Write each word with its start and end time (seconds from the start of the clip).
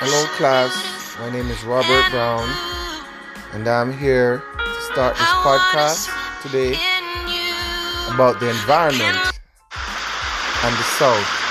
Hello, 0.00 0.26
class. 0.36 1.18
My 1.18 1.28
name 1.28 1.50
is 1.50 1.64
Robert 1.64 2.04
Brown, 2.12 2.48
and 3.52 3.66
I'm 3.66 3.92
here 3.92 4.38
to 4.38 4.80
start 4.92 5.16
this 5.16 5.26
podcast 5.42 6.06
today 6.40 6.78
about 8.14 8.38
the 8.38 8.48
environment 8.48 9.18
and 10.62 10.76
the 10.76 10.86
South. 11.02 11.47